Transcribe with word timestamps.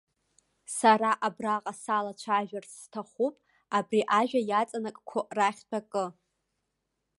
Сара 0.77 1.11
абраҟа 1.27 1.73
салацәажәарц 1.81 2.71
сҭахуп 2.81 3.35
абри 3.77 4.01
ажәа 4.19 4.41
иаҵанакқәо 4.49 5.19
рахьтә 5.37 5.75
акы. 5.79 6.05